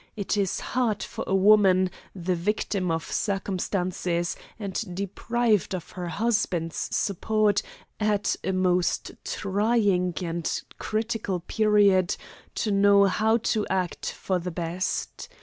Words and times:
It 0.15 0.35
is 0.35 0.61
hard 0.61 1.03
for 1.03 1.23
a 1.27 1.35
woman, 1.35 1.91
the 2.15 2.33
victim 2.33 2.89
of 2.89 3.11
circumstances, 3.11 4.35
and 4.57 4.95
deprived 4.95 5.75
of 5.75 5.91
her 5.91 6.07
husband's 6.07 6.75
support 6.91 7.61
at 7.99 8.35
a 8.43 8.51
most 8.51 9.11
trying 9.23 10.15
and 10.23 10.61
critical 10.79 11.41
period, 11.41 12.15
to 12.55 12.71
know 12.71 13.03
how 13.05 13.37
to 13.53 13.67
act 13.67 14.11
for 14.13 14.39
the 14.39 14.49
best. 14.49 15.29